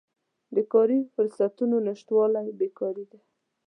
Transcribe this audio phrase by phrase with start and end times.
[0.55, 3.19] د کاري فرصتونو نشتوالی بیکاري ده.